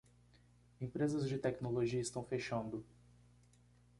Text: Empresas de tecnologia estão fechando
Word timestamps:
Empresas 0.81 1.25
de 1.29 1.37
tecnologia 1.37 2.01
estão 2.01 2.23
fechando 2.23 2.83